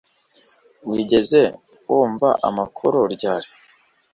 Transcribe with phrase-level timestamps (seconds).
[0.89, 1.41] Wigeze
[1.93, 3.49] wumva amakuru ryari